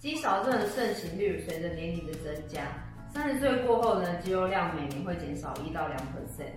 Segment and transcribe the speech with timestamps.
[0.00, 2.62] 肌少症的盛行率随着年龄的增加，
[3.12, 6.56] 三十岁过后呢，肌肉量每年会减少一到两 percent。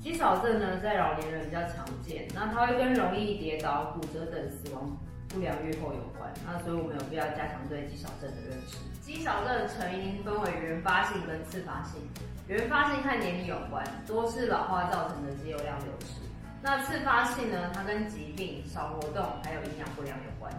[0.00, 4.90] 肌少症呢，在老年人比较常见，那它会跟容易跌倒、骨折等死亡
[5.28, 6.28] 不良预后有关。
[6.44, 8.76] 那所以我们有必要加强对肌少症的认识。
[9.00, 12.02] 肌少症的成因分为原发性跟次发性。
[12.48, 16.20] 原发性和年龄有关，多是老化造成的肌肉量流失。
[16.60, 20.52] 那次发性呢，它跟疾病、少活动还有营养不良有关。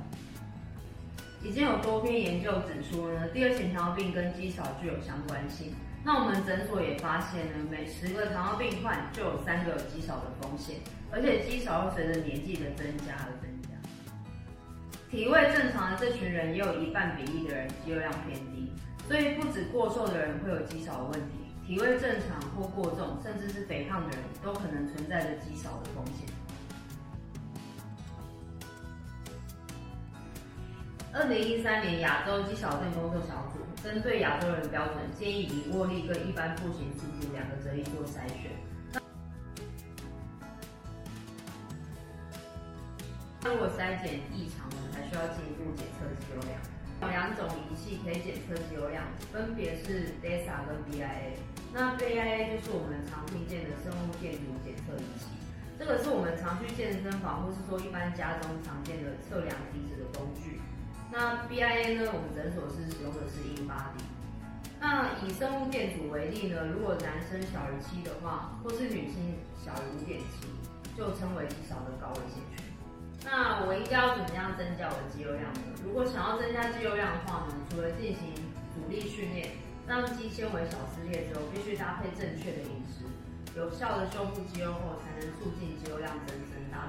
[1.44, 5.74] 已经有多篇研究指出呢，第二型糖尿病跟肌少具有相关性。
[6.04, 10.78] 那我们诊所也发现呢，每十个糖尿病患就有三个有肌少的风险，
[11.12, 13.70] 而且肌少会随着年纪的增加而增加。
[15.10, 18.72] 体位正常的这群人，也有一半比例的人肌肉量偏低，
[19.08, 26.28] 所以不止过瘦的人会有肌少的问题，体位正常或过重，甚至是肥胖的人都可能存在着肌少的风险。
[31.14, 38.50] 二零一三年亚洲肌少症工作小组针对亚洲人标准，建议以握力跟一般步行速度两个择一做筛选。
[43.44, 46.56] 那如果筛检异常呢，还需要进一步检测肌肉量。
[47.02, 51.36] 有两种仪器可以检测肌肉量，分别是 DEXA 跟 BIA。
[51.74, 55.28] 那 BIA 就是我们常听见的生物电阻检测仪器，
[55.78, 60.62] 这个是我们常去健身房或是说一般家中常见的测量体脂的工具。
[61.12, 62.08] 那 BIA 呢？
[62.08, 64.00] 我们诊所是使用的是 InBody。
[64.80, 70.48] 那以生物电阻为例呢，如果男生小于七的话，或是女性小于五点七，
[70.96, 72.64] 就称为极少的高危险群。
[73.28, 75.76] 那我应该要怎么样增加我的肌肉量呢？
[75.84, 78.32] 如果想要增加肌肉量的话呢，除了进行
[78.72, 79.52] 阻力训练，
[79.86, 83.04] 让肌纤维小撕裂之后，必须搭配正确的饮食，
[83.60, 86.88] 有效的修复肌肉后，才能促进肌肉量增生，达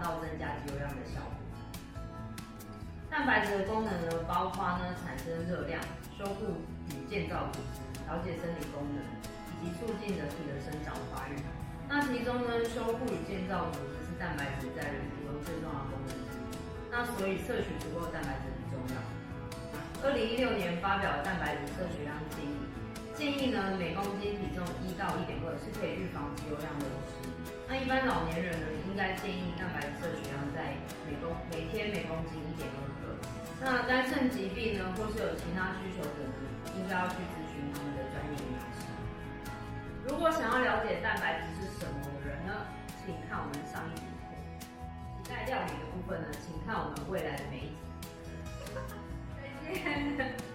[3.22, 5.78] 蛋白质的功能呢，包括呢产生热量、
[6.18, 6.58] 修复
[6.90, 8.98] 与建造组织、调节生理功能，
[9.62, 11.38] 以及促进人体的生长发育。
[11.86, 16.50] 那其中呢，修复与建造组织是蛋白质在人体中最重要的功能之一。
[16.90, 18.98] 那所以摄取足够蛋白质很重要。
[20.02, 22.58] 二零一六年发表蛋白质摄取量建议，
[23.14, 27.22] 建议呢每公斤体重一到一点二是可以预防肌肉量流失。
[27.68, 33.16] 那一般老年人呢，应该建议蛋白质摄取量在每公每天每公斤一点二克。
[33.60, 36.34] 那肝肾疾病呢，或是有其他需求的呢，
[36.76, 38.84] 应该要去咨询他们的专业营养师。
[40.04, 41.94] 如果想要了解蛋白质是什么
[42.26, 42.66] 人呢，
[43.04, 44.34] 请看我们上一集课。
[45.22, 47.78] 期待料理的部分呢，请看我们未来的每一集。
[49.64, 50.51] 再见。